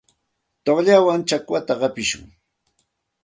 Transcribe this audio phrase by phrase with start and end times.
[0.63, 2.23] Tuqllawan chakwata hapishun.